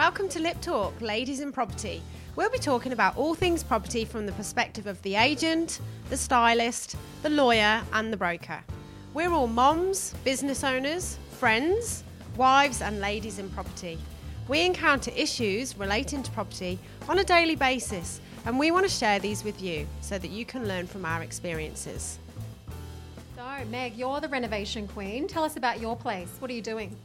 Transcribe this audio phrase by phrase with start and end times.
[0.00, 2.00] Welcome to Lip Talk, Ladies in Property.
[2.34, 6.96] We'll be talking about all things property from the perspective of the agent, the stylist,
[7.22, 8.64] the lawyer, and the broker.
[9.12, 12.02] We're all moms, business owners, friends,
[12.38, 13.98] wives, and ladies in property.
[14.48, 19.18] We encounter issues relating to property on a daily basis, and we want to share
[19.18, 22.18] these with you so that you can learn from our experiences.
[23.36, 25.28] So, Meg, you're the renovation queen.
[25.28, 26.34] Tell us about your place.
[26.38, 26.96] What are you doing?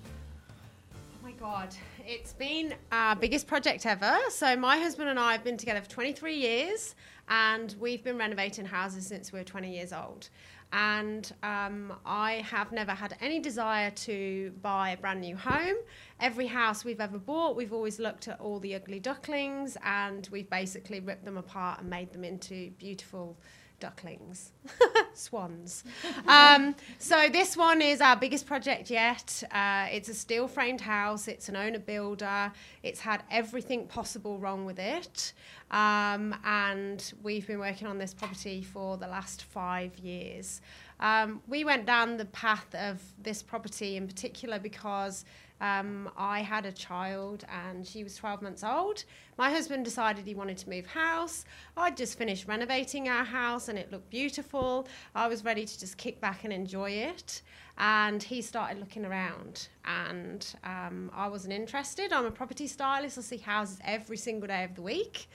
[0.94, 1.76] Oh my God,
[2.08, 4.16] it's been our biggest project ever.
[4.30, 6.96] So, my husband and I have been together for 23 years,
[7.28, 10.30] and we've been renovating houses since we were 20 years old.
[10.72, 15.76] And um, I have never had any desire to buy a brand new home.
[16.20, 20.50] Every house we've ever bought, we've always looked at all the ugly ducklings and we've
[20.50, 23.38] basically ripped them apart and made them into beautiful
[23.80, 24.52] ducklings,
[25.14, 25.84] swans.
[26.28, 29.44] Um, so this one is our biggest project yet.
[29.52, 31.28] Uh, it's a steel framed house.
[31.28, 32.52] It's an owner builder.
[32.84, 35.34] It's had everything possible wrong with it.
[35.72, 40.62] Um, and we've been working on this property for the last five years.
[41.00, 45.26] Um, we went down the path of this property in particular because
[45.62, 49.04] um, I had a child and she was 12 months old.
[49.38, 51.46] My husband decided he wanted to move house.
[51.78, 54.88] I'd just finished renovating our house and it looked beautiful.
[55.14, 57.42] I was ready to just kick back and enjoy it
[57.78, 62.14] and he started looking around and um, i wasn't interested.
[62.14, 63.18] I'm a property stylist.
[63.18, 65.28] I see houses every single day of the week.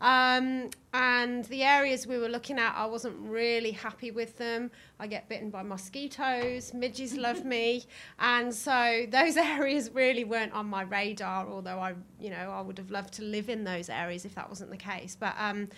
[0.00, 4.70] Um, and the areas we were looking at i wasn't really happy with them.
[5.00, 6.72] I get bitten by mosquitoes.
[6.72, 7.84] Midges love me.
[8.20, 12.78] And so those areas really weren't on my radar although i you know i would
[12.78, 15.16] have loved to live in those areas if that wasn't the case.
[15.18, 15.68] But um,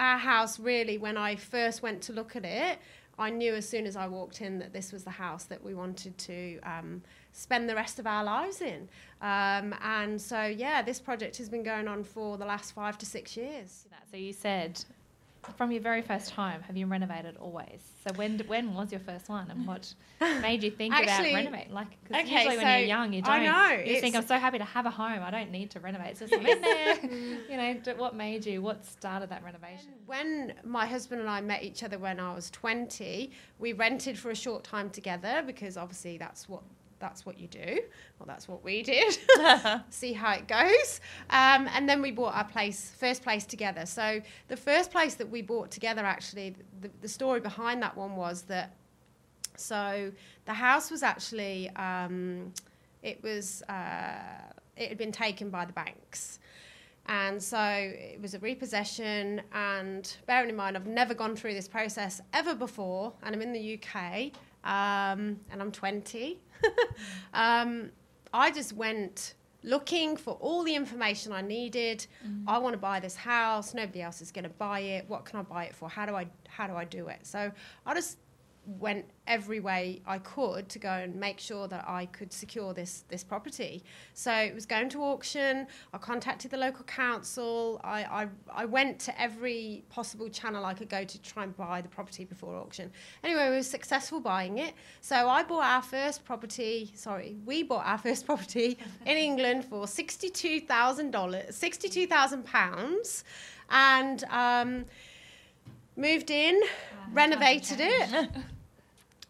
[0.00, 2.78] our house really when i first went to look at it
[3.22, 5.74] I knew as soon as I walked in that this was the house that we
[5.74, 8.88] wanted to um, spend the rest of our lives in.
[9.20, 13.06] Um, and so, yeah, this project has been going on for the last five to
[13.06, 13.86] six years.
[14.10, 14.84] So you said
[15.56, 17.80] from your very first home, have you renovated always?
[18.06, 19.92] So when when was your first one, and what
[20.40, 21.72] made you think Actually, about renovating?
[21.72, 23.30] Like, because okay, usually so when you're young, you don't.
[23.32, 23.82] I know.
[23.84, 25.20] You think I'm so happy to have a home.
[25.22, 26.10] I don't need to renovate.
[26.12, 26.98] It's just in there.
[27.50, 28.62] you know, what made you?
[28.62, 29.90] What started that renovation?
[30.06, 34.30] When my husband and I met each other when I was 20, we rented for
[34.30, 36.62] a short time together because obviously that's what
[37.02, 37.80] that's what you do.
[38.18, 39.18] Well, that's what we did.
[39.90, 41.00] See how it goes.
[41.28, 43.84] Um, and then we bought our place, first place together.
[43.84, 48.16] So the first place that we bought together, actually, the, the story behind that one
[48.16, 48.76] was that.
[49.56, 50.10] So
[50.46, 52.52] the house was actually, um,
[53.02, 54.14] it was, uh,
[54.76, 56.38] it had been taken by the banks.
[57.06, 59.42] And so it was a repossession.
[59.52, 63.52] And bearing in mind, I've never gone through this process ever before, and I'm in
[63.52, 64.32] the UK,
[64.64, 66.40] um, and I'm 20.
[67.34, 67.90] um,
[68.32, 72.06] I just went looking for all the information I needed.
[72.26, 72.48] Mm-hmm.
[72.48, 73.74] I want to buy this house.
[73.74, 75.08] Nobody else is going to buy it.
[75.08, 75.88] What can I buy it for?
[75.88, 77.20] How do I how do I do it?
[77.22, 77.50] So
[77.86, 78.18] I just
[78.64, 83.04] went every way I could to go and make sure that I could secure this
[83.08, 83.82] this property.
[84.14, 85.66] So it was going to auction.
[85.92, 87.80] I contacted the local council.
[87.82, 91.80] I, I, I went to every possible channel I could go to try and buy
[91.80, 92.92] the property before auction.
[93.24, 94.74] Anyway, we were successful buying it.
[95.00, 96.92] So I bought our first property.
[96.94, 103.24] Sorry, we bought our first property in England for sixty-two thousand dollars, sixty-two thousand pounds,
[103.70, 104.22] and.
[104.30, 104.84] Um,
[105.96, 106.60] moved in,
[107.12, 108.30] renovated it.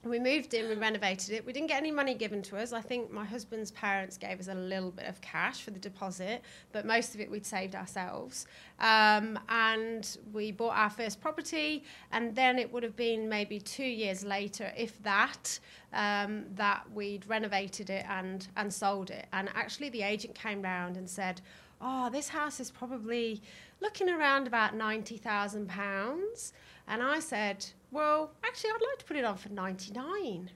[0.05, 1.47] we moved in, we renovated it.
[1.47, 2.73] We didn't get any money given to us.
[2.73, 6.43] I think my husband's parents gave us a little bit of cash for the deposit,
[6.73, 8.47] but most of it we'd saved ourselves.
[8.81, 13.85] Um, and we bought our first property, and then it would have been maybe two
[13.85, 15.61] years later, if that,
[15.93, 19.27] um, that we'd renovated it and, and sold it.
[19.33, 21.41] And actually, the agent came round and said,
[21.81, 23.43] Oh, this house is probably
[23.81, 26.53] looking around about £90,000.
[26.89, 30.51] And I said, well, actually, I'd like to put it on for 99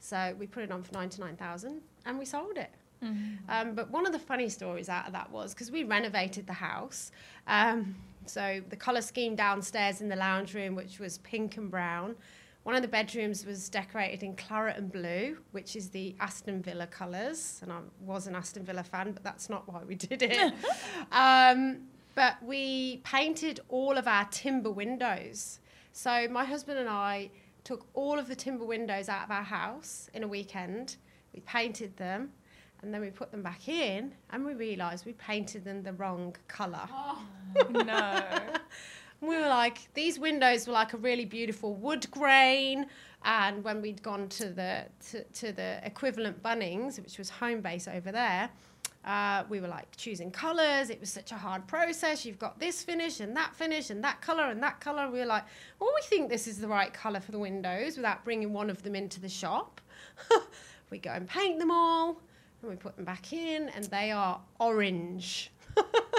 [0.00, 2.70] So we put it on for 99000 and we sold it.
[3.02, 3.34] Mm-hmm.
[3.48, 6.52] Um, but one of the funny stories out of that was because we renovated the
[6.52, 7.12] house.
[7.46, 7.94] Um,
[8.26, 12.16] so the colour scheme downstairs in the lounge room, which was pink and brown,
[12.68, 16.86] one of the bedrooms was decorated in claret and blue, which is the Aston Villa
[16.86, 17.60] colours.
[17.62, 20.52] And I was an Aston Villa fan, but that's not why we did it.
[21.12, 21.78] um,
[22.14, 25.60] but we painted all of our timber windows.
[25.98, 27.28] So my husband and I
[27.64, 30.94] took all of the timber windows out of our house in a weekend.
[31.34, 32.30] We painted them
[32.80, 36.36] and then we put them back in and we realised we painted them the wrong
[36.46, 36.88] colour.
[36.88, 37.26] Oh,
[37.70, 38.22] no.
[39.20, 42.86] we were like, these windows were like a really beautiful wood grain.
[43.24, 48.12] And when we'd gone to the to, to the equivalent Bunnings, which was Homebase over
[48.12, 48.48] there,
[49.08, 50.90] Uh, we were like choosing colors.
[50.90, 52.26] It was such a hard process.
[52.26, 55.10] You've got this finish and that finish and that color and that color.
[55.10, 55.44] We were like,
[55.80, 58.82] well, we think this is the right color for the windows without bringing one of
[58.82, 59.80] them into the shop.
[60.90, 62.20] we go and paint them all
[62.60, 65.52] and we put them back in and they are orange.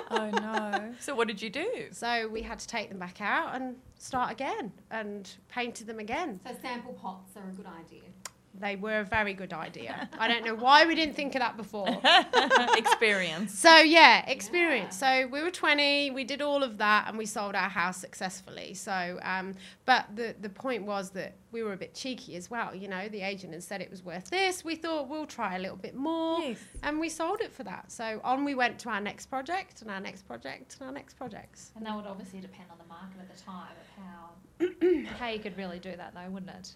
[0.10, 0.92] oh no.
[1.00, 1.90] So what did you do?
[1.92, 6.40] So we had to take them back out and start again and painted them again.
[6.44, 8.02] So sample pots are a good idea
[8.54, 10.10] they were a very good idea.
[10.18, 11.88] I don't know why we didn't think of that before.
[12.78, 13.58] experience.
[13.58, 15.00] So yeah, experience.
[15.02, 15.24] Yeah.
[15.24, 18.74] So we were 20, we did all of that, and we sold our house successfully.
[18.74, 19.54] So, um,
[19.86, 22.76] but the the point was that we were a bit cheeky as well.
[22.76, 24.64] You know, the agent had said it was worth this.
[24.64, 26.60] We thought we'll try a little bit more, yes.
[26.84, 27.92] and we sold it for that.
[27.92, 31.16] So on we went to our next project, and our next project, and our next
[31.16, 31.72] projects.
[31.76, 34.10] And that would obviously depend on the market at the time of how
[35.20, 36.76] how you could really do that, though, wouldn't it?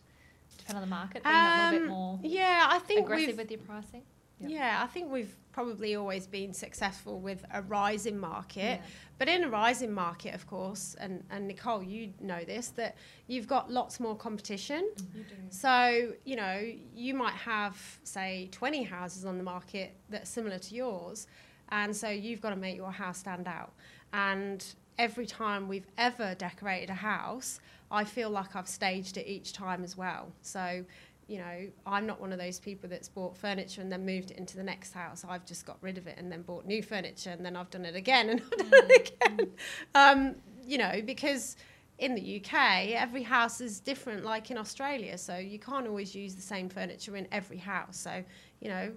[0.57, 3.37] Depend on the market, being um, a little bit um, more yeah, I think aggressive
[3.37, 4.03] with your pricing?
[4.39, 4.49] Yep.
[4.51, 8.79] Yeah, I think we've probably always been successful with a rising market.
[8.79, 8.87] Yeah.
[9.19, 12.97] But in a rising market, of course, and, and Nicole, you know this, that
[13.27, 14.89] you've got lots more competition.
[14.95, 15.17] Mm-hmm.
[15.17, 15.35] You do.
[15.49, 20.57] So, you know, you might have, say, 20 houses on the market that are similar
[20.57, 21.27] to yours.
[21.69, 23.73] And so you've got to make your house stand out.
[24.11, 24.65] And
[24.97, 27.59] every time we've ever decorated a house,
[27.91, 30.31] I feel like I've staged it each time as well.
[30.41, 30.83] So,
[31.27, 34.37] you know, I'm not one of those people that's bought furniture and then moved it
[34.37, 35.23] into the next house.
[35.27, 37.85] I've just got rid of it and then bought new furniture and then I've done
[37.85, 39.33] it again and I've done it mm.
[39.37, 39.51] again.
[39.95, 40.35] Um,
[40.65, 41.55] you know, because
[41.99, 45.17] in the UK, every house is different, like in Australia.
[45.17, 47.97] So you can't always use the same furniture in every house.
[47.97, 48.23] So,
[48.59, 48.91] you know,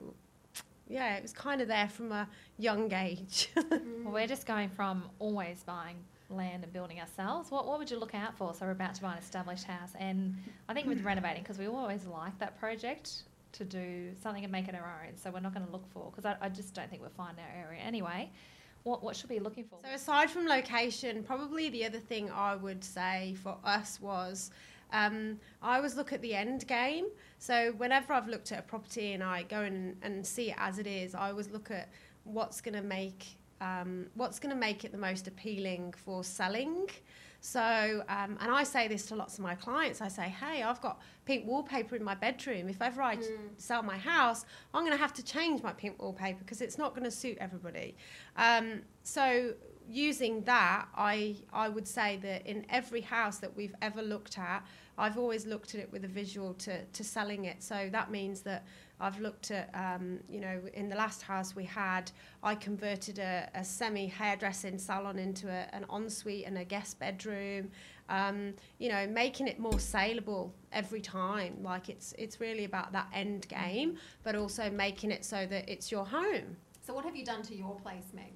[0.89, 2.29] yeah, it was kind of there from a
[2.59, 3.51] young age.
[3.71, 5.97] well, we're just going from always buying
[6.31, 7.51] land and building ourselves.
[7.51, 8.55] What, what would you look out for?
[8.55, 10.37] So we're about to buy an established house, and
[10.69, 13.23] I think with renovating, because we always like that project
[13.53, 15.17] to do something and make it our own.
[15.17, 17.37] So we're not going to look for because I, I just don't think we'll find
[17.39, 18.31] our area anyway.
[18.83, 19.79] What, what should we be looking for?
[19.83, 24.51] So aside from location, probably the other thing I would say for us was
[24.93, 27.07] um, I always look at the end game.
[27.39, 30.79] So whenever I've looked at a property and I go in and see it as
[30.79, 31.89] it is, I always look at
[32.25, 36.89] what's going to make um, what's going to make it the most appealing for selling.
[37.41, 40.01] So, um, and I say this to lots of my clients.
[40.01, 42.69] I say, hey, I've got pink wallpaper in my bedroom.
[42.69, 43.39] If ever I mm.
[43.57, 44.45] sell my house,
[44.75, 47.39] I'm going to have to change my pink wallpaper because it's not going to suit
[47.41, 47.95] everybody.
[48.37, 49.55] Um, so,
[49.89, 54.65] using that, I, I would say that in every house that we've ever looked at,
[54.99, 57.63] I've always looked at it with a visual to, to selling it.
[57.63, 58.65] So that means that
[58.99, 62.11] I've looked at, um, you know, in the last house we had,
[62.43, 67.71] I converted a, a semi hairdressing salon into a, an ensuite and a guest bedroom.
[68.09, 71.59] Um, you know, making it more saleable every time.
[71.61, 75.91] Like it's it's really about that end game, but also making it so that it's
[75.91, 76.57] your home.
[76.87, 78.36] So, what have you done to your place, Meg?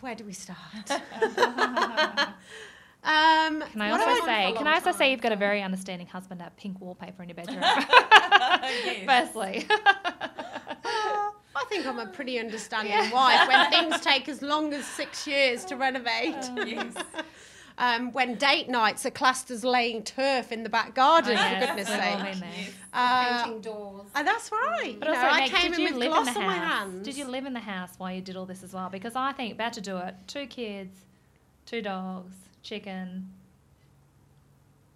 [0.00, 0.58] Where do we start?
[3.04, 4.52] Um, can I also say?
[4.56, 4.98] Can I also time.
[4.98, 7.60] say you've got a very understanding husband to have pink wallpaper in your bedroom?
[7.62, 9.06] yes.
[9.06, 9.66] Firstly.
[10.84, 13.10] I think I'm a pretty understanding yeah.
[13.12, 16.34] wife when things take as long as six years to renovate.
[16.34, 16.94] Uh, yes.
[17.80, 21.60] Um, when date nights are classed as laying turf in the back garden, oh, yes.
[21.60, 22.74] for goodness sake.
[22.92, 24.06] Uh, Painting doors.
[24.16, 24.96] Uh, that's right.
[24.98, 27.04] But you also, know, Meg, I came in with gloss on my hands.
[27.04, 28.88] Did you live in the house while you did all this as well?
[28.88, 30.14] Because I think about to do it.
[30.26, 30.98] Two kids,
[31.66, 33.28] two dogs chicken.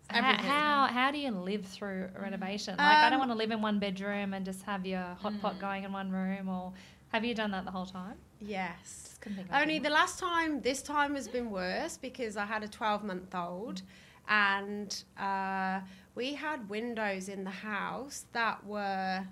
[0.09, 2.77] How, how, how do you live through a renovation?
[2.77, 5.17] Like um, I don't um, want to live in one bedroom and just have your
[5.21, 5.41] hot mm.
[5.41, 6.73] pot going in one room, or
[7.12, 8.17] have you done that the whole time?
[8.45, 9.17] Yes.
[9.53, 10.61] Only the last time.
[10.61, 13.83] This time has been worse because I had a twelve month old,
[14.29, 15.81] and uh,
[16.15, 19.25] we had windows in the house that were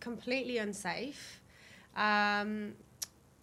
[0.00, 1.40] completely unsafe.
[1.96, 2.74] Um,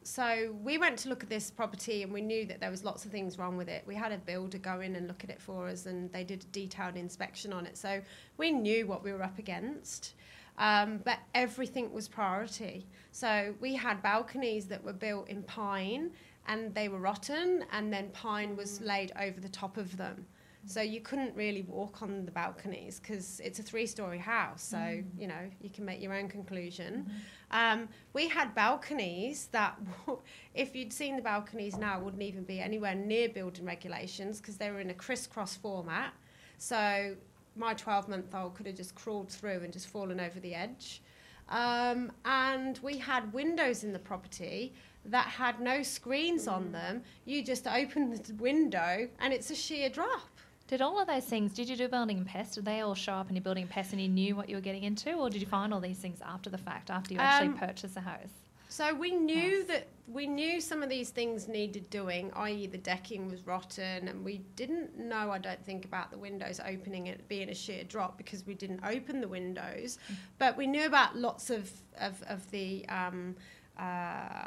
[0.03, 3.05] so we went to look at this property and we knew that there was lots
[3.05, 3.84] of things wrong with it.
[3.88, 6.44] We had a builder go in and look at it for us and they did
[6.44, 7.75] a detailed inspection on it.
[7.75, 8.01] So
[8.38, 10.13] we knew what we were up against.
[10.57, 12.88] Um, but everything was priority.
[13.12, 16.12] So we had balconies that were built in pine
[16.47, 20.25] and they were rotten and then pine was laid over the top of them.
[20.67, 24.63] So you couldn't really walk on the balconies because it's a three-story house.
[24.63, 25.05] So mm.
[25.17, 27.05] you know you can make your own conclusion.
[27.07, 27.81] Mm-hmm.
[27.81, 29.79] Um, we had balconies that,
[30.55, 34.71] if you'd seen the balconies now, wouldn't even be anywhere near building regulations because they
[34.71, 36.13] were in a crisscross format.
[36.57, 37.15] So
[37.55, 41.01] my 12-month-old could have just crawled through and just fallen over the edge.
[41.50, 44.74] Um, and we had windows in the property
[45.05, 46.53] that had no screens mm.
[46.53, 47.03] on them.
[47.25, 50.29] You just open the window and it's a sheer drop.
[50.67, 52.55] Did all of those things, did you do building and pest?
[52.55, 54.55] Did they all show up in your building and pest and you knew what you
[54.55, 55.13] were getting into?
[55.13, 57.93] Or did you find all these things after the fact, after you actually um, purchased
[57.93, 58.44] the house?
[58.75, 59.67] So we knew yes.
[59.67, 64.25] that we knew some of these things needed doing, i.e., the decking was rotten, and
[64.25, 68.17] we didn't know, I don't think, about the windows opening it being a sheer drop
[68.17, 69.98] because we didn't open the windows.
[70.12, 70.15] Mm.
[70.39, 73.38] But we knew about lots of of, of the um,
[73.79, 74.41] uh,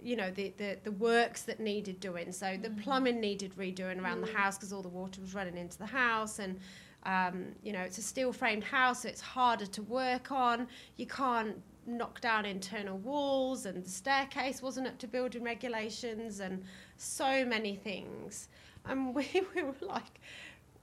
[0.00, 2.30] you know the, the, the works that needed doing.
[2.30, 2.84] So the mm.
[2.84, 4.26] plumbing needed redoing around mm.
[4.26, 6.60] the house because all the water was running into the house and.
[7.04, 10.68] Um, you know, it's a steel framed house, so it's harder to work on.
[10.98, 16.62] You can't knock down internal walls and the staircase wasn't up to building regulations and
[16.96, 18.48] so many things.
[18.84, 20.20] And we, we were like,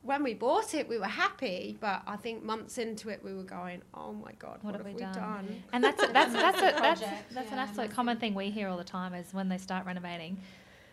[0.01, 3.43] when we bought it, we were happy, but I think months into it, we were
[3.43, 5.13] going, "Oh my God, what, what have, we, we done?
[5.13, 5.63] done?
[5.73, 7.01] And that's a, that's that's a, that's,
[7.33, 9.85] that's yeah, an absolute common thing we hear all the time is when they start
[9.85, 10.37] renovating,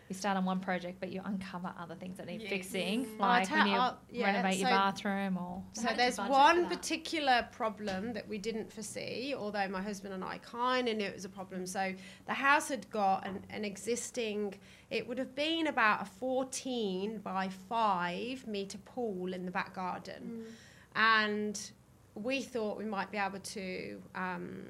[0.09, 3.67] you start on one project, but you uncover other things that need fixing, like when
[3.67, 3.73] you
[4.11, 5.61] yeah, renovate so, your bathroom or.
[5.73, 10.87] So there's one particular problem that we didn't foresee, although my husband and I kind
[10.87, 11.65] of knew it was a problem.
[11.65, 11.93] So
[12.25, 14.55] the house had got an, an existing,
[14.89, 20.45] it would have been about a 14 by 5 metre pool in the back garden.
[20.45, 20.51] Mm.
[20.95, 21.71] And
[22.15, 24.63] we thought we might be able to um,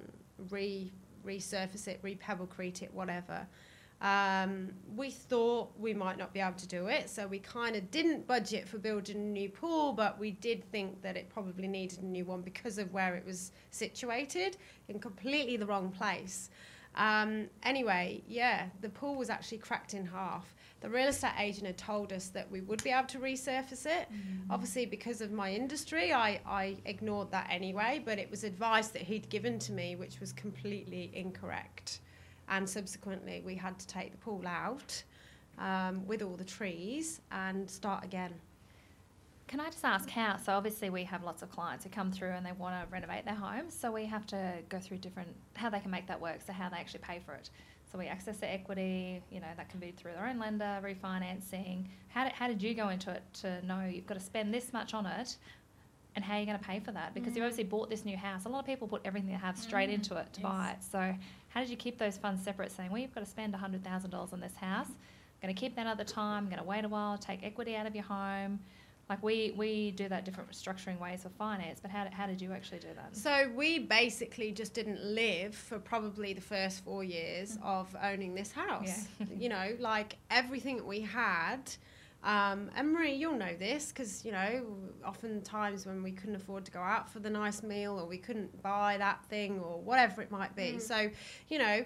[0.49, 0.91] re
[1.25, 3.45] resurface it, re-pebblecrete it, whatever.
[3.99, 7.89] Um, we thought we might not be able to do it, so we kind of
[7.89, 12.03] didn't budget for building a new pool, but we did think that it probably needed
[12.03, 16.51] a new one because of where it was situated in completely the wrong place.
[16.93, 20.53] Um, anyway, yeah, the pool was actually cracked in half.
[20.81, 24.07] The real estate agent had told us that we would be able to resurface it.
[24.11, 24.45] Mm.
[24.51, 29.01] Obviously, because of my industry, I, I ignored that anyway, but it was advice that
[29.01, 31.99] he'd given to me, which was completely incorrect
[32.49, 35.03] and subsequently we had to take the pool out
[35.57, 38.33] um, with all the trees and start again.
[39.47, 40.37] Can I just ask how?
[40.37, 43.23] So obviously we have lots of clients who come through and they want to renovate
[43.25, 46.39] their homes, so we have to go through different how they can make that work,
[46.45, 47.49] so how they actually pay for it.
[47.89, 51.85] So we access the equity, you know, that can be through their own lender, refinancing.
[52.09, 54.73] How did, how did you go into it to know you've got to spend this
[54.73, 55.37] much on it
[56.17, 57.13] and how are you going to pay for that?
[57.13, 57.37] Because mm.
[57.37, 58.45] you obviously bought this new house.
[58.45, 59.93] A lot of people put everything they have straight mm.
[59.93, 60.49] into it to yes.
[60.49, 60.83] buy it.
[60.83, 61.15] So
[61.57, 64.39] how did you keep those funds separate, saying, well, you've got to spend $100,000 on
[64.39, 67.17] this house, I'm going to keep that other time, I'm going to wait a while,
[67.17, 68.59] take equity out of your home.
[69.09, 72.39] Like we, we do that different structuring ways for finance, but how did, how did
[72.43, 73.17] you actually do that?
[73.17, 77.65] So we basically just didn't live for probably the first four years mm.
[77.65, 79.07] of owning this house.
[79.19, 79.25] Yeah.
[79.39, 81.61] you know, like everything that we had–
[82.27, 84.65] um, and Marie, you'll know this because, you know,
[85.05, 88.61] oftentimes when we couldn't afford to go out for the nice meal or we couldn't
[88.61, 90.73] buy that thing or whatever it might be.
[90.73, 90.81] Mm.
[90.81, 91.09] So,
[91.47, 91.85] you know,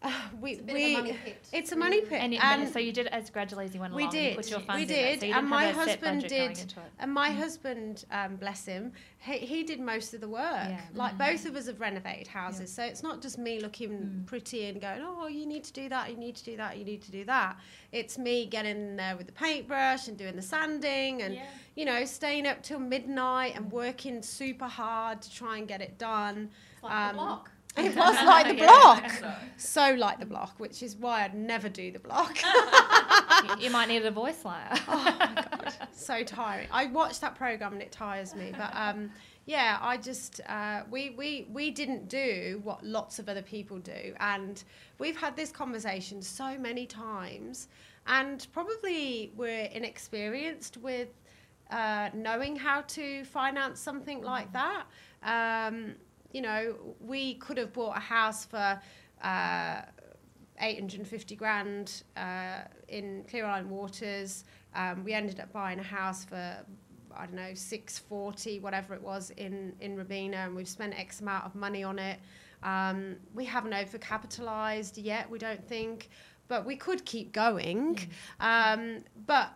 [0.00, 1.48] uh, we, it's a we, a money pit.
[1.52, 2.20] It's a money pit.
[2.22, 4.14] And, and so you did it as gradually as you went we along.
[4.14, 4.36] Did.
[4.36, 5.20] put your funds we did.
[5.20, 6.74] So and my husband did.
[6.98, 7.36] And my mm.
[7.36, 10.42] husband, um, bless him, he, he did most of the work.
[10.42, 10.80] Yeah.
[10.94, 11.18] Like mm.
[11.18, 12.84] both of us have renovated houses, yeah.
[12.84, 14.26] so it's not just me looking mm.
[14.26, 16.84] pretty and going, oh, you need to do that, you need to do that, you
[16.84, 17.58] need to do that.
[17.90, 21.46] It's me getting there with the paintbrush and doing the sanding and yeah.
[21.74, 25.98] you know staying up till midnight and working super hard to try and get it
[25.98, 26.50] done.
[26.82, 27.50] Like um, the block.
[27.78, 29.12] It was like the block.
[29.56, 32.36] So like the block, which is why I'd never do the block.
[33.60, 34.70] you, might need a voice layer.
[34.88, 36.68] oh my god, so tiring.
[36.70, 38.52] I watched that program and it tires me.
[38.56, 39.10] But um,
[39.46, 44.14] yeah, I just uh, we we we didn't do what lots of other people do,
[44.20, 44.62] and
[44.98, 47.68] we've had this conversation so many times,
[48.06, 51.08] and probably we're inexperienced with
[51.70, 54.84] uh, knowing how to finance something like that.
[55.22, 55.94] Um,
[56.32, 58.80] you know, we could have bought a house for
[59.22, 59.82] uh,
[60.60, 64.44] 850 grand uh, in Clear Island Waters.
[64.74, 66.56] Um, we ended up buying a house for
[67.16, 71.46] I don't know 640 whatever it was in in Robina, and we've spent X amount
[71.46, 72.18] of money on it.
[72.62, 76.10] Um, we haven't overcapitalized yet, we don't think,
[76.48, 77.98] but we could keep going.
[78.40, 78.74] Mm.
[78.74, 79.52] Um, but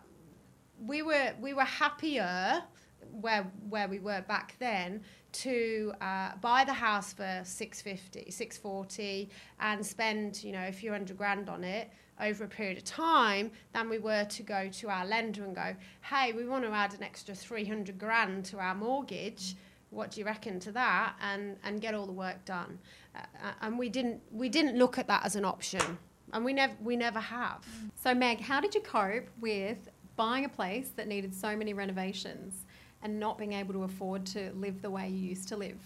[0.85, 2.63] we were we were happier
[3.11, 5.01] where where we were back then
[5.33, 11.17] to uh, buy the house for 650 640 and spend you know a few hundred
[11.17, 11.89] grand on it
[12.21, 15.75] over a period of time than we were to go to our lender and go
[16.09, 19.55] hey we want to add an extra 300 grand to our mortgage.
[19.89, 21.15] What do you reckon to that?
[21.21, 22.79] And and get all the work done.
[23.15, 25.97] Uh, uh and we didn't we didn't look at that as an option.
[26.31, 27.65] And we never we never have.
[27.95, 32.62] So meg how did you cope with buying a place that needed so many renovations
[33.03, 35.77] and not being able to afford to live the way you used to live?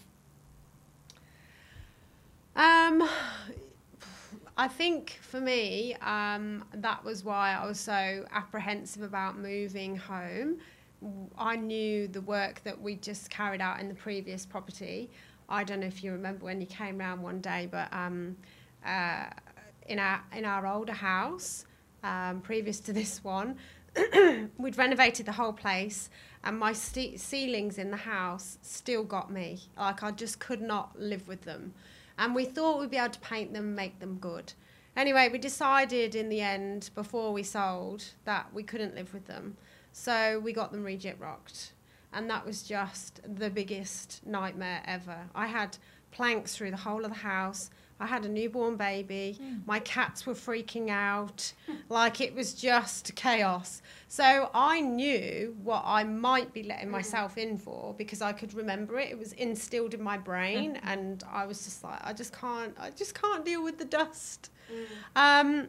[2.56, 3.08] Um,
[4.56, 10.58] I think for me, um, that was why I was so apprehensive about moving home.
[11.38, 15.10] I knew the work that we just carried out in the previous property.
[15.48, 18.36] I don't know if you remember when you came round one day, but um,
[18.84, 19.26] uh,
[19.86, 21.64] in our in our older house,
[22.02, 23.56] um, previous to this one,
[24.58, 26.10] we'd renovated the whole place,
[26.44, 29.60] and my st- ceilings in the house still got me.
[29.76, 31.74] Like I just could not live with them,
[32.18, 34.52] and we thought we'd be able to paint them, and make them good.
[34.96, 39.56] Anyway, we decided in the end before we sold that we couldn't live with them,
[39.92, 41.70] so we got them re-gyprocked,
[42.12, 45.28] and that was just the biggest nightmare ever.
[45.34, 45.78] I had
[46.10, 47.70] planks through the whole of the house.
[48.00, 49.38] I had a newborn baby.
[49.42, 49.66] Mm.
[49.66, 51.52] My cats were freaking out.
[51.88, 53.82] like it was just chaos.
[54.08, 58.98] So I knew what I might be letting myself in for because I could remember
[58.98, 59.10] it.
[59.10, 60.80] It was instilled in my brain mm.
[60.84, 64.50] and I was just like, I just can't I just can't deal with the dust.
[64.72, 64.84] Mm.
[65.16, 65.68] Um,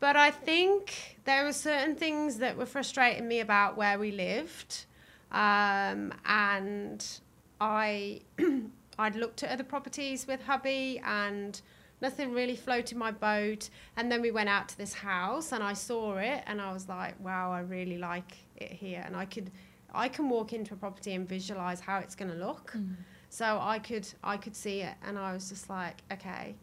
[0.00, 4.86] but I think there were certain things that were frustrating me about where we lived.
[5.30, 7.06] Um, and
[7.60, 8.22] I
[9.00, 11.60] I'd looked at other properties with hubby and
[12.02, 13.70] nothing really floated my boat.
[13.96, 16.86] And then we went out to this house and I saw it and I was
[16.86, 19.02] like, wow, I really like it here.
[19.06, 19.50] And I could,
[19.94, 22.72] I can walk into a property and visualize how it's going to look.
[22.76, 22.96] Mm.
[23.30, 26.54] So I could, I could see it and I was just like, okay.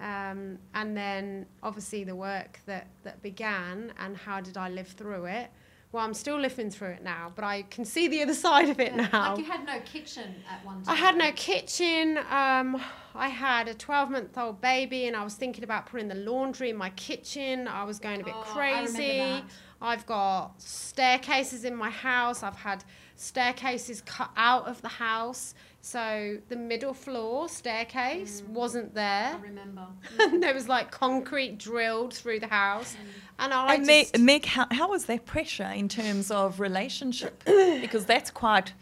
[0.00, 5.26] Um, and then obviously the work that, that began and how did I live through
[5.26, 5.50] it
[5.94, 8.80] well, I'm still living through it now, but I can see the other side of
[8.80, 9.08] it yeah.
[9.12, 9.30] now.
[9.30, 10.92] Like you had no kitchen at one time.
[10.92, 12.18] I had no kitchen.
[12.18, 12.82] Um,
[13.14, 16.70] I had a 12 month old baby, and I was thinking about putting the laundry
[16.70, 17.68] in my kitchen.
[17.68, 19.44] I was going a bit oh, crazy.
[19.80, 22.42] I've got staircases in my house.
[22.42, 22.82] I've had
[23.14, 25.54] staircases cut out of the house.
[25.84, 28.48] So the middle floor staircase mm.
[28.48, 29.34] wasn't there.
[29.34, 29.86] I remember.
[30.40, 32.94] there was like concrete drilled through the house.
[32.94, 32.98] Mm.
[33.40, 34.14] And I and just...
[34.14, 37.44] Meg, Meg how, how was that pressure in terms of relationship?
[37.82, 38.72] because that's quite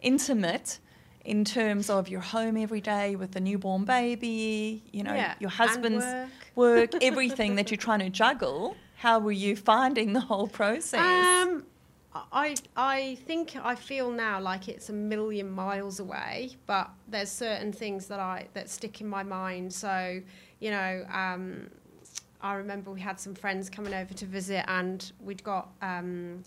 [0.00, 0.78] intimate
[1.26, 5.34] in terms of your home every day with the newborn baby, you know, yeah.
[5.38, 6.28] your husband's work.
[6.54, 8.74] work, everything that you're trying to juggle.
[8.96, 11.00] How were you finding the whole process?
[11.00, 11.64] Um,
[12.32, 17.72] I I think I feel now like it's a million miles away, but there's certain
[17.72, 19.72] things that I that stick in my mind.
[19.72, 20.20] So
[20.60, 21.70] you know, um,
[22.40, 26.42] I remember we had some friends coming over to visit, and we'd got um,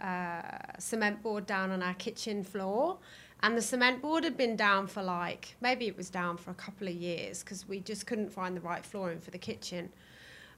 [0.00, 0.42] uh,
[0.78, 2.98] cement board down on our kitchen floor.
[3.42, 6.54] And the cement board had been down for like, maybe it was down for a
[6.54, 9.90] couple of years because we just couldn't find the right flooring for the kitchen.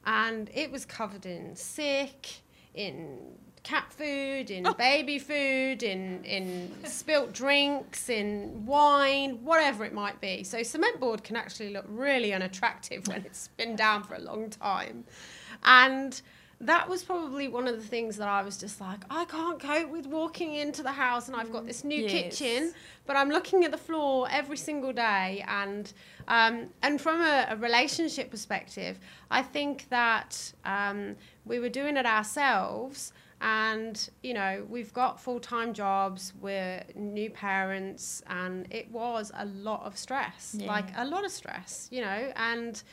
[0.04, 2.28] And it was covered in sick,
[2.74, 3.18] in
[3.62, 4.74] cat food, in oh.
[4.74, 10.44] baby food, in in spilt drinks, in wine, whatever it might be.
[10.44, 14.50] So cement board can actually look really unattractive when it's been down for a long
[14.50, 15.04] time.
[15.64, 16.20] And
[16.62, 19.90] that was probably one of the things that I was just like, I can't cope
[19.90, 22.38] with walking into the house and I've got this new yes.
[22.38, 22.72] kitchen,
[23.04, 25.44] but I'm looking at the floor every single day.
[25.48, 25.92] And
[26.28, 32.06] um, and from a, a, relationship perspective, I think that um, we were doing it
[32.06, 39.44] ourselves and you know we've got full-time jobs we're new parents and it was a
[39.46, 40.66] lot of stress yeah.
[40.66, 42.84] like a lot of stress you know and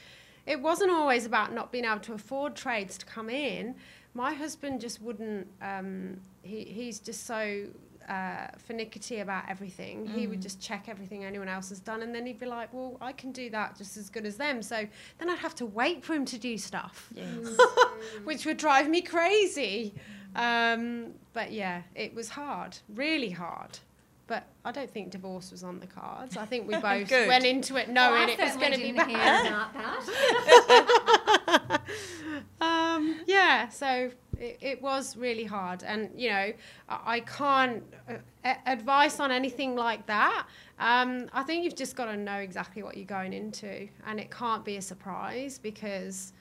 [0.47, 3.75] it wasn't always about not being able to afford trades to come in
[4.15, 7.67] my husband just wouldn't um, he, he's just so
[8.09, 10.07] uh, finicky about everything.
[10.07, 10.15] Mm.
[10.15, 10.43] He would mm.
[10.43, 13.31] just check everything anyone else has done, and then he'd be like, "Well, I can
[13.31, 14.87] do that just as good as them." So
[15.19, 17.55] then I'd have to wait for him to do stuff, yes.
[18.23, 19.93] which would drive me crazy.
[20.35, 23.79] Um, but yeah, it was hard, really hard.
[24.27, 26.37] But I don't think divorce was on the cards.
[26.37, 29.69] I think we both went into it knowing well, it was going to be bad.
[32.61, 36.53] um, yeah, so it, it, was really hard, and you know,
[36.87, 40.45] I, I can't uh, advice on anything like that.
[40.79, 44.29] Um, I think you've just got to know exactly what you're going into, and it
[44.29, 46.33] can't be a surprise because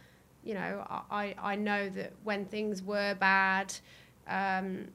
[0.49, 3.75] you know, I, I know that when things were bad,
[4.27, 4.89] um,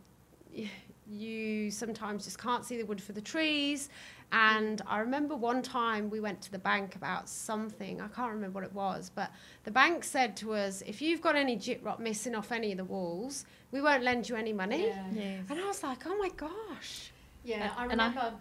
[1.07, 3.89] you sometimes just can't see the wood for the trees.
[4.31, 8.61] And I remember one time we went to the bank about something, I can't remember
[8.61, 9.29] what it was, but
[9.63, 12.83] the bank said to us, if you've got any gyprock missing off any of the
[12.85, 14.87] walls, we won't lend you any money.
[14.87, 15.05] Yeah.
[15.13, 15.43] Yes.
[15.51, 17.11] And I was like, oh my gosh.
[17.43, 18.31] Yeah, I remember, I,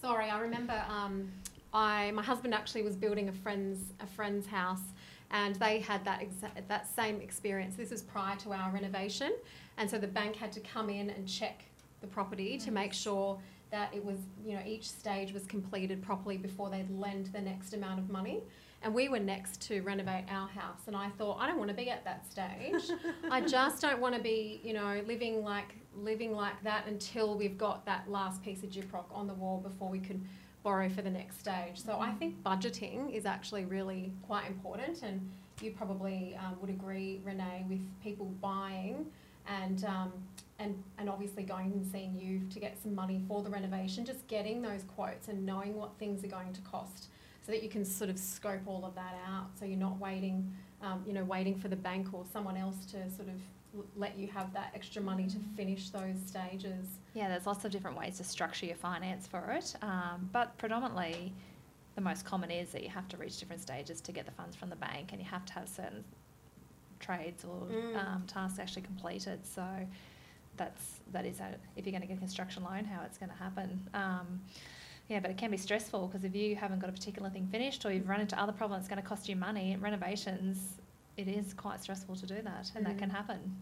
[0.00, 1.28] sorry, I remember um,
[1.74, 4.92] I, my husband actually was building a friend's, a friend's house
[5.30, 7.76] and they had that exa- that same experience.
[7.76, 9.32] This was prior to our renovation,
[9.76, 11.64] and so the bank had to come in and check
[12.00, 13.38] the property to make sure
[13.70, 17.72] that it was, you know, each stage was completed properly before they'd lend the next
[17.72, 18.42] amount of money.
[18.82, 21.76] And we were next to renovate our house, and I thought, I don't want to
[21.76, 22.90] be at that stage.
[23.30, 27.58] I just don't want to be, you know, living like living like that until we've
[27.58, 30.24] got that last piece of gyprock on the wall before we could
[30.62, 31.82] borrow for the next stage.
[31.84, 37.20] So I think budgeting is actually really quite important, and you probably um, would agree,
[37.24, 39.06] Renee, with people buying
[39.46, 40.12] and um,
[40.58, 44.04] and and obviously going and seeing you to get some money for the renovation.
[44.04, 47.08] Just getting those quotes and knowing what things are going to cost,
[47.44, 49.46] so that you can sort of scope all of that out.
[49.58, 53.10] So you're not waiting, um, you know, waiting for the bank or someone else to
[53.10, 53.40] sort of
[53.96, 56.86] let you have that extra money to finish those stages.
[57.14, 61.32] Yeah, there's lots of different ways to structure your finance for it, um, but predominantly
[61.94, 64.56] the most common is that you have to reach different stages to get the funds
[64.56, 66.04] from the bank and you have to have certain
[67.00, 67.96] trades or mm.
[67.96, 69.44] um, tasks actually completed.
[69.44, 69.64] So
[70.56, 73.30] that's that is a, if you're going to get a construction loan, how it's going
[73.30, 73.80] to happen.
[73.94, 74.40] Um,
[75.08, 77.84] yeah, but it can be stressful because if you haven't got a particular thing finished
[77.84, 79.76] or you've run into other problems, it's going to cost you money.
[79.80, 80.76] Renovations,
[81.20, 82.88] it is quite stressful to do that, and mm.
[82.88, 83.56] that can happen.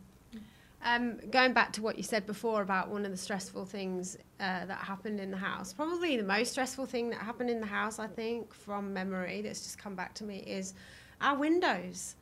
[0.81, 4.65] Um, going back to what you said before about one of the stressful things uh,
[4.65, 7.99] that happened in the house, probably the most stressful thing that happened in the house,
[7.99, 10.75] I think, from memory, that's just come back to me, is
[11.21, 12.15] our windows.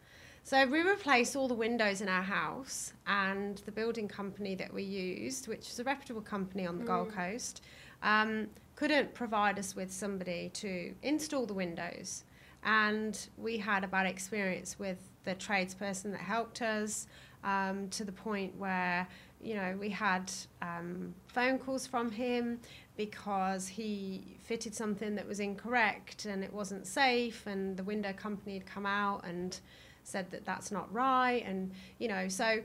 [0.43, 4.85] So we replaced all the windows in our house, and the building company that we
[4.85, 6.87] used, which is a reputable company on the mm.
[6.87, 7.63] Gold Coast,
[8.03, 12.25] um, couldn't provide us with somebody to install the windows.
[12.63, 17.07] And we had a bad experience with the tradesperson that helped us
[17.45, 19.07] um, to the point where
[19.43, 22.59] you know we had um, phone calls from him
[22.97, 28.55] because he fitted something that was incorrect and it wasn't safe and the window company
[28.55, 29.61] had come out and
[30.03, 32.61] said that that's not right and you know so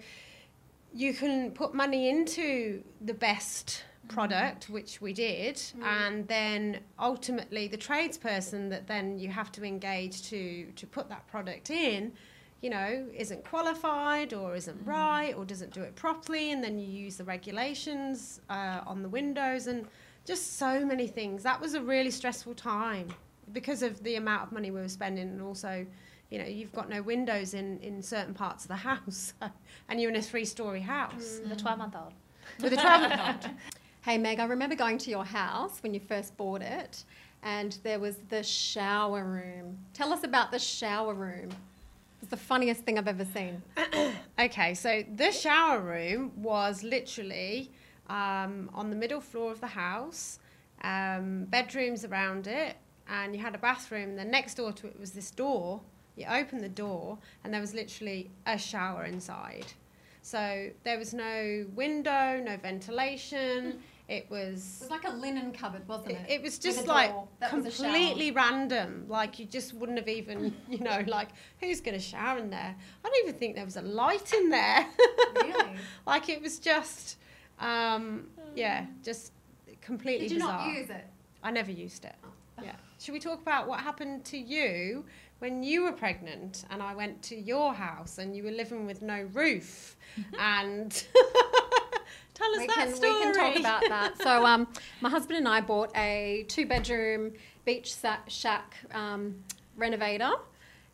[0.94, 4.72] you can put money into the best product, mm.
[4.72, 5.84] which we did, mm.
[5.84, 11.26] and then ultimately the tradesperson that then you have to engage to to put that
[11.28, 12.12] product in
[12.62, 14.88] you know, isn't qualified or isn't mm.
[14.88, 19.10] right or doesn't do it properly, and then you use the regulations uh, on the
[19.10, 19.86] windows and
[20.26, 21.42] just so many things.
[21.44, 23.08] That was a really stressful time
[23.52, 25.86] because of the amount of money we were spending, and also,
[26.30, 29.34] you know, you've got no windows in, in certain parts of the house,
[29.90, 31.40] and you're in a three story house.
[31.40, 31.44] Mm.
[31.44, 32.14] With a 12 month old.
[32.62, 33.56] With a 12 month old.
[34.04, 37.04] Hey, Meg, I remember going to your house when you first bought it,
[37.44, 39.78] and there was the shower room.
[39.94, 41.52] Tell us about the shower room.
[42.22, 43.64] It's the funniest thing I've ever seen.
[44.40, 47.72] okay, so the shower room was literally
[48.08, 50.38] um, on the middle floor of the house,
[50.84, 52.78] um, bedrooms around it,
[53.10, 54.16] and you had a bathroom.
[54.16, 55.82] Then next door to it was this door.
[56.16, 59.66] You opened the door, and there was literally a shower inside.
[60.22, 63.82] So there was no window, no ventilation.
[64.12, 64.82] It was.
[64.82, 66.26] It was like a linen cupboard, wasn't it?
[66.28, 67.14] It, it was just like
[67.48, 69.06] completely random.
[69.08, 71.30] Like you just wouldn't have even, you know, like
[71.62, 72.76] who's going to shower in there?
[73.06, 74.86] I don't even think there was a light in there.
[75.36, 75.72] really?
[76.06, 77.20] like it was just,
[77.60, 79.32] um, yeah, just
[79.80, 80.68] completely Did you bizarre.
[80.68, 81.08] not use it?
[81.42, 82.16] I never used it.
[82.26, 82.64] Oh.
[82.64, 82.76] Yeah.
[83.00, 85.06] Should we talk about what happened to you
[85.40, 89.02] when you were pregnant and I went to your house and you were living with
[89.02, 89.96] no roof
[90.38, 91.04] and
[92.42, 93.14] Tell us we that can, story.
[93.14, 94.22] We can talk about that.
[94.22, 94.68] So, um,
[95.02, 97.34] my husband and I bought a two-bedroom
[97.66, 97.96] beach
[98.28, 99.36] shack um,
[99.78, 100.32] renovator,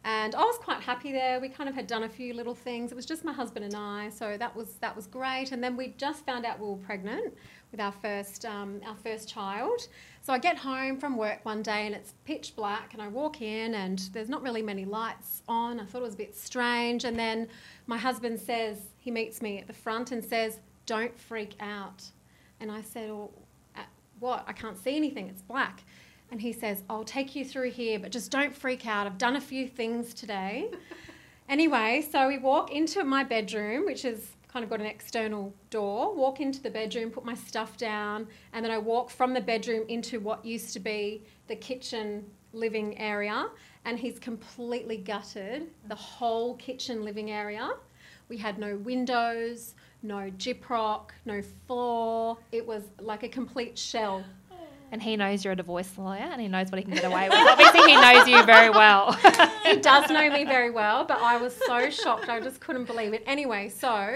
[0.03, 1.39] and I was quite happy there.
[1.39, 2.91] We kind of had done a few little things.
[2.91, 5.53] It was just my husband and I, so that was that was great.
[5.53, 7.33] And then we just found out we were pregnant
[7.71, 9.87] with our first um, our first child.
[10.21, 13.41] So I get home from work one day and it's pitch black, and I walk
[13.41, 15.79] in and there's not really many lights on.
[15.79, 17.47] I thought it was a bit strange, and then
[17.85, 22.03] my husband says he meets me at the front and says, don't freak out.
[22.59, 23.31] And I said, well,
[23.75, 23.81] uh,
[24.19, 24.43] what?
[24.47, 25.27] I can't see anything.
[25.27, 25.83] It's black.
[26.31, 29.05] And he says, I'll take you through here, but just don't freak out.
[29.05, 30.71] I've done a few things today.
[31.49, 36.15] anyway, so we walk into my bedroom, which is kind of got an external door,
[36.15, 39.85] walk into the bedroom, put my stuff down, and then I walk from the bedroom
[39.87, 43.49] into what used to be the kitchen living area.
[43.85, 47.71] And he's completely gutted the whole kitchen living area.
[48.27, 49.75] We had no windows,
[50.07, 52.37] no gyprock, no floor.
[52.51, 54.23] It was like a complete shell.
[54.89, 57.27] And he knows you're a divorce lawyer and he knows what he can get away
[57.27, 57.37] with.
[57.37, 59.11] Obviously, he knows you very well.
[59.65, 62.29] he does know me very well, but I was so shocked.
[62.29, 63.21] I just couldn't believe it.
[63.27, 64.15] Anyway, so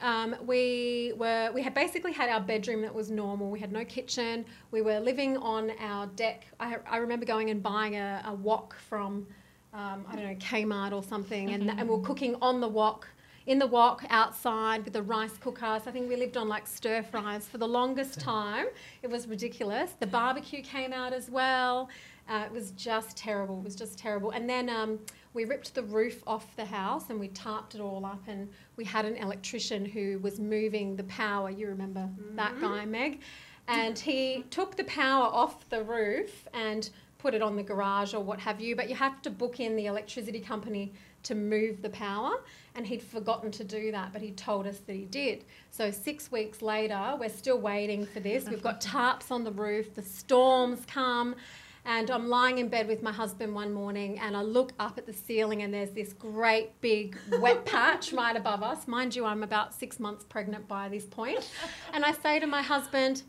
[0.00, 3.50] um, we were we had basically had our bedroom that was normal.
[3.50, 4.44] We had no kitchen.
[4.70, 6.46] We were living on our deck.
[6.60, 9.26] I, I remember going and buying a, a wok from
[9.74, 13.08] um, I don't know Kmart or something, and, and we we're cooking on the wok
[13.46, 15.82] in the wok outside with the rice cookers.
[15.86, 18.66] I think we lived on like stir fries for the longest time.
[19.02, 19.92] It was ridiculous.
[19.98, 21.88] The barbecue came out as well.
[22.28, 23.58] Uh, it was just terrible.
[23.58, 24.30] It was just terrible.
[24.30, 25.00] And then um,
[25.34, 28.22] we ripped the roof off the house and we tarped it all up.
[28.28, 31.50] And we had an electrician who was moving the power.
[31.50, 32.36] You remember mm-hmm.
[32.36, 33.20] that guy, Meg?
[33.68, 38.22] And he took the power off the roof and put it on the garage or
[38.22, 38.74] what have you.
[38.76, 40.92] But you have to book in the electricity company
[41.24, 42.40] to move the power.
[42.74, 45.44] And he'd forgotten to do that, but he told us that he did.
[45.70, 48.48] So six weeks later, we're still waiting for this.
[48.48, 51.36] We've got tarps on the roof, the storms come.
[51.84, 55.06] And I'm lying in bed with my husband one morning and I look up at
[55.06, 58.86] the ceiling and there's this great big wet patch right above us.
[58.86, 61.50] Mind you, I'm about six months pregnant by this point.
[61.92, 63.24] And I say to my husband,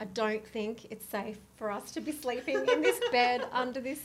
[0.00, 4.00] I don't think it's safe for us to be sleeping in this bed under this.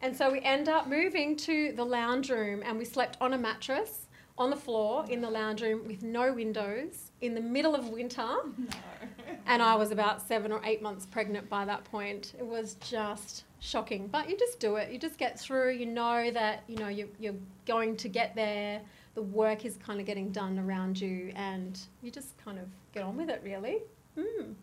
[0.00, 3.38] And so we end up moving to the lounge room and we slept on a
[3.38, 4.06] mattress
[4.38, 8.26] on the floor in the lounge room with no windows in the middle of winter.
[9.26, 9.36] No.
[9.46, 12.34] and I was about seven or eight months pregnant by that point.
[12.38, 14.06] It was just shocking.
[14.06, 14.92] But you just do it.
[14.92, 15.72] You just get through.
[15.72, 17.34] You know that, you know, you're, you're
[17.66, 18.80] going to get there.
[19.14, 23.02] The work is kind of getting done around you and you just kind of get
[23.02, 23.78] on with it, really.
[24.16, 24.54] Mm.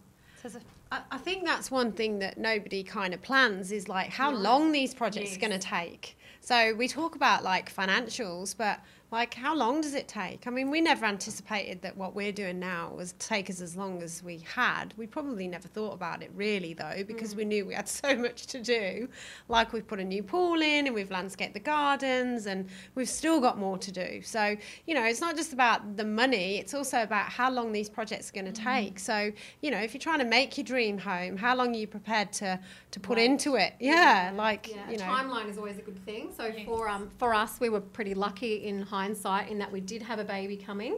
[0.42, 0.60] So
[0.92, 4.94] I think that's one thing that nobody kind of plans is like how long these
[4.94, 5.38] projects yes.
[5.38, 6.18] are going to take.
[6.40, 10.48] So we talk about like financials, but like, how long does it take?
[10.48, 14.04] I mean, we never anticipated that what we're doing now was take us as long
[14.04, 14.94] as we had.
[14.98, 17.38] We probably never thought about it really, though, because mm.
[17.38, 19.08] we knew we had so much to do.
[19.48, 23.40] Like, we've put a new pool in and we've landscaped the gardens and we've still
[23.40, 24.22] got more to do.
[24.24, 27.90] So, you know, it's not just about the money, it's also about how long these
[27.90, 28.66] projects are going to mm.
[28.66, 29.00] take.
[29.00, 31.88] So, you know, if you're trying to make your dream home, how long are you
[31.88, 32.60] prepared to,
[32.92, 33.26] to put right.
[33.26, 33.74] into it?
[33.80, 34.36] Yeah, yeah.
[34.36, 34.92] like, yeah.
[34.92, 35.06] you know.
[35.06, 36.32] timeline is always a good thing.
[36.36, 40.02] So, for, um, for us, we were pretty lucky in hindsight in that we did
[40.02, 40.98] have a baby coming.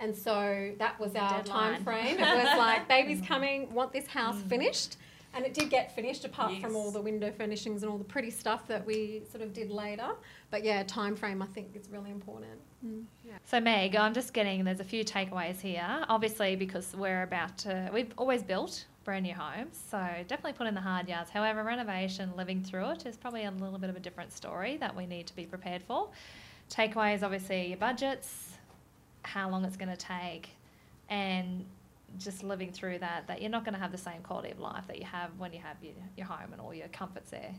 [0.00, 1.74] And so that was our Deadline.
[1.74, 2.18] time frame.
[2.18, 4.48] It was like, baby's coming, want this house mm.
[4.48, 4.96] finished.
[5.34, 6.62] And it did get finished apart yes.
[6.62, 9.70] from all the window furnishings and all the pretty stuff that we sort of did
[9.70, 10.08] later.
[10.50, 12.58] But yeah, time frame I think is really important.
[12.84, 13.04] Mm.
[13.24, 13.34] Yeah.
[13.44, 16.04] So Meg, I'm just getting there's a few takeaways here.
[16.08, 20.74] Obviously because we're about to we've always built brand new homes, so definitely put in
[20.74, 21.30] the hard yards.
[21.30, 24.94] However, renovation, living through it is probably a little bit of a different story that
[24.96, 26.08] we need to be prepared for.
[26.70, 28.52] Takeaways, obviously, your budgets,
[29.22, 30.50] how long it's going to take,
[31.08, 31.64] and
[32.18, 34.84] just living through that, that you're not going to have the same quality of life
[34.86, 37.54] that you have when you have your, your home and all your comforts there.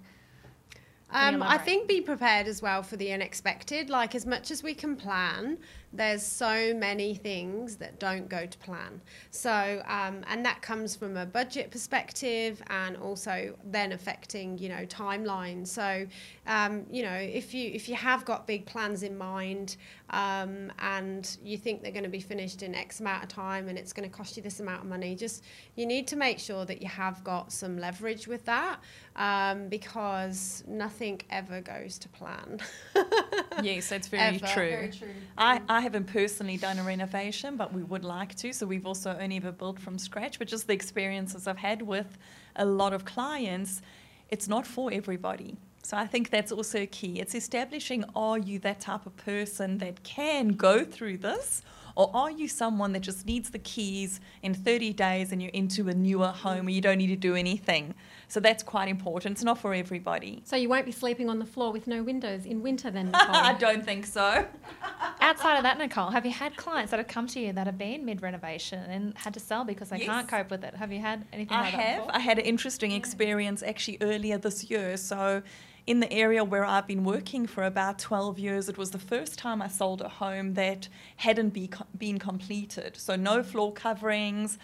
[1.12, 3.90] Um, I think be prepared as well for the unexpected.
[3.90, 5.58] Like, as much as we can plan,
[5.92, 9.02] there's so many things that don't go to plan.
[9.32, 14.86] So, um, and that comes from a budget perspective and also then affecting, you know,
[14.86, 15.68] timelines.
[15.68, 16.06] So,
[16.46, 19.78] um, you know, if you if you have got big plans in mind
[20.12, 23.78] um, and you think they're going to be finished in X amount of time and
[23.78, 25.44] it's going to cost you this amount of money, just
[25.76, 28.80] you need to make sure that you have got some leverage with that
[29.16, 32.60] um, because nothing ever goes to plan.
[33.64, 34.70] yes, that's very true.
[34.70, 35.08] Very true.
[35.38, 38.52] I, I I haven't personally done a renovation, but we would like to.
[38.52, 42.18] So we've also only ever built from scratch, but just the experiences I've had with
[42.58, 43.82] a lot of clients,
[44.28, 45.56] it's not for everybody.
[45.82, 47.22] So I think that's also key.
[47.22, 51.62] It's establishing are you that type of person that can go through this
[51.96, 55.88] or are you someone that just needs the keys in 30 days and you're into
[55.88, 57.96] a newer home where you don't need to do anything?
[58.30, 59.34] So that's quite important.
[59.34, 60.42] It's not for everybody.
[60.46, 63.36] So you won't be sleeping on the floor with no windows in winter then, Nicole?
[63.36, 64.46] I don't think so.
[65.22, 67.78] Outside of that, Nicole, have you had clients that have come to you that have
[67.78, 70.06] been mid renovation and had to sell because they yes.
[70.06, 70.76] can't cope with it?
[70.76, 71.98] Have you had anything I like have.
[71.98, 72.12] Before?
[72.12, 72.22] I have.
[72.22, 74.96] I had an interesting experience actually earlier this year.
[74.96, 75.42] So
[75.90, 79.40] in the area where I've been working for about 12 years, it was the first
[79.40, 80.88] time I sold a home that
[81.18, 82.96] hadn't be, been completed.
[82.96, 84.60] So, no floor coverings,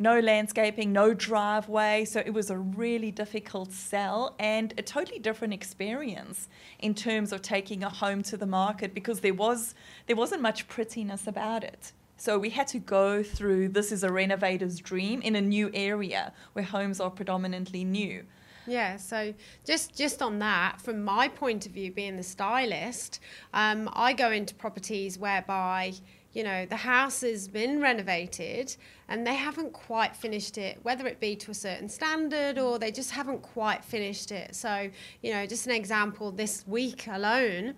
[0.00, 2.04] no landscaping, no driveway.
[2.04, 6.48] So, it was a really difficult sell and a totally different experience
[6.80, 9.76] in terms of taking a home to the market because there, was,
[10.08, 11.92] there wasn't much prettiness about it.
[12.20, 16.34] So we had to go through this is a renovator's dream in a new area
[16.52, 18.26] where homes are predominantly new.
[18.66, 19.32] Yeah, so
[19.64, 23.20] just just on that, from my point of view, being the stylist,
[23.54, 25.94] um, I go into properties whereby
[26.34, 28.76] you know the house has been renovated
[29.10, 32.92] and they haven't quite finished it, whether it be to a certain standard or they
[32.92, 34.54] just haven't quite finished it.
[34.54, 34.88] So
[35.20, 37.74] you know, just an example, this week alone.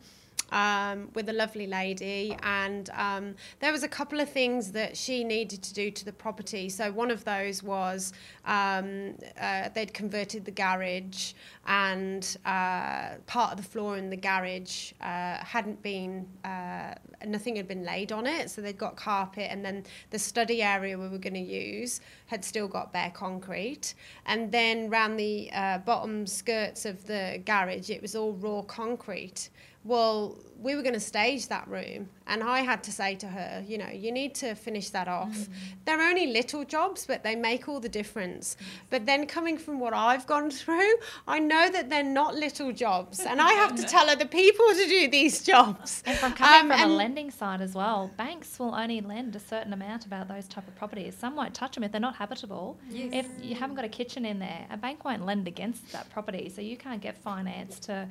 [0.52, 5.24] Um, with a lovely lady, and um, there was a couple of things that she
[5.24, 6.68] needed to do to the property.
[6.68, 8.12] So one of those was
[8.44, 11.32] um, uh, they'd converted the garage,
[11.66, 16.94] and uh, part of the floor in the garage uh, hadn't been uh,
[17.26, 20.98] nothing had been laid on it, so they'd got carpet, and then the study area
[20.98, 23.94] we were going to use had still got bare concrete,
[24.26, 29.48] and then round the uh, bottom skirts of the garage it was all raw concrete
[29.84, 33.64] well, we were going to stage that room, and I had to say to her,
[33.66, 35.36] you know, you need to finish that off.
[35.36, 35.48] Mm.
[35.84, 38.56] They're only little jobs, but they make all the difference.
[38.88, 40.94] But then, coming from what I've gone through,
[41.26, 44.86] I know that they're not little jobs, and I have to tell other people to
[44.86, 46.04] do these jobs.
[46.06, 49.40] And from coming um, from a lending side as well, banks will only lend a
[49.40, 51.16] certain amount about those type of properties.
[51.16, 52.78] Some won't touch them if they're not habitable.
[52.88, 53.10] Yes.
[53.12, 56.48] If you haven't got a kitchen in there, a bank won't lend against that property,
[56.54, 58.08] so you can't get finance to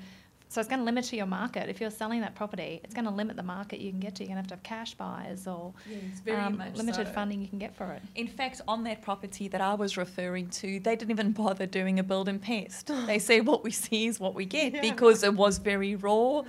[0.52, 1.70] so it's going to limit to your market.
[1.70, 4.24] If you're selling that property, it's going to limit the market you can get to.
[4.24, 7.14] You're going to have to have cash buyers or yes, um, limited so.
[7.14, 8.02] funding you can get for it.
[8.16, 12.00] In fact, on that property that I was referring to, they didn't even bother doing
[12.00, 12.92] a build and pest.
[13.08, 14.82] they say what we see is what we get yeah.
[14.82, 16.42] because it was very raw.
[16.42, 16.46] Mm.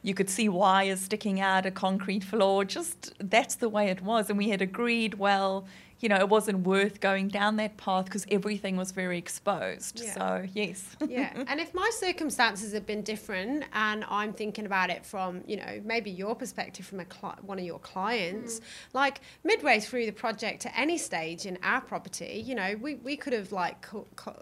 [0.00, 2.64] You could see wires sticking out, a concrete floor.
[2.64, 4.30] Just that's the way it was.
[4.30, 5.66] And we had agreed, well,
[6.02, 10.02] you know, it wasn't worth going down that path because everything was very exposed.
[10.02, 10.12] Yeah.
[10.12, 10.96] So, yes.
[11.08, 11.44] yeah.
[11.46, 15.80] And if my circumstances had been different and I'm thinking about it from, you know,
[15.84, 18.62] maybe your perspective from a cli- one of your clients, mm.
[18.94, 23.16] like midway through the project at any stage in our property, you know, we, we
[23.16, 23.86] could have like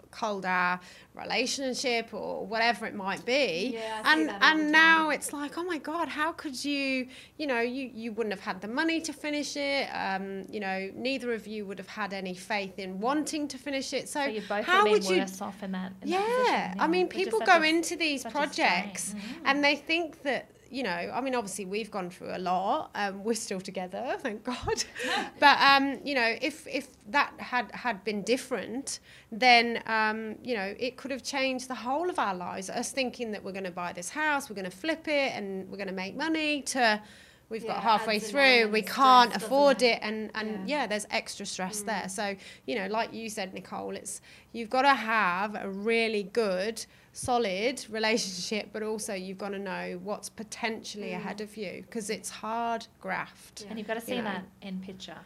[0.09, 0.79] called our
[1.13, 3.71] relationship or whatever it might be.
[3.73, 7.91] Yeah, and and now it's like, oh my God, how could you, you know, you,
[7.93, 9.89] you wouldn't have had the money to finish it.
[9.93, 13.93] Um, you know, neither of you would have had any faith in wanting to finish
[13.93, 14.07] it.
[14.07, 15.91] So, so how would you off in that?
[16.01, 19.45] In yeah, that yeah, I mean, people go into these projects mm-hmm.
[19.45, 22.91] and they think that you know, I mean, obviously we've gone through a lot.
[22.95, 24.83] Um, we're still together, thank God.
[25.39, 28.99] but um, you know, if if that had had been different,
[29.31, 32.69] then um, you know, it could have changed the whole of our lives.
[32.69, 35.69] Us thinking that we're going to buy this house, we're going to flip it, and
[35.69, 36.61] we're going to make money.
[36.61, 37.01] To
[37.51, 40.81] we've yeah, got halfway through, we can't afford it, and and yeah.
[40.81, 40.87] yeah.
[40.87, 41.87] there's extra stress mm.
[41.87, 42.09] there.
[42.09, 42.35] So
[42.65, 44.21] you know, like you said, Nicole, it's
[44.53, 46.83] you've got to have a really good
[47.13, 51.17] solid relationship, but also you've got to know what's potentially mm.
[51.17, 53.61] ahead of you because it's hard graft.
[53.61, 53.67] Yeah.
[53.69, 54.31] And you've got to see you know.
[54.31, 55.17] that in picture.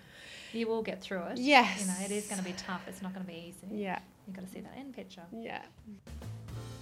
[0.51, 1.37] You will get through it.
[1.37, 1.81] Yes.
[1.81, 2.81] You know, it is going to be tough.
[2.87, 3.67] It's not going to be easy.
[3.75, 3.99] Yeah.
[4.25, 5.23] You've got to see that in picture.
[5.33, 5.61] Yeah.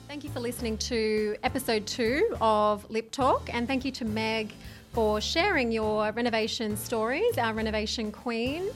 [0.07, 4.53] Thank you for listening to episode two of Lip Talk, and thank you to Meg
[4.93, 8.69] for sharing your renovation stories, our renovation queen.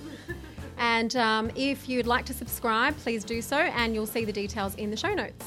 [0.78, 4.76] and um, if you'd like to subscribe, please do so, and you'll see the details
[4.76, 5.46] in the show notes.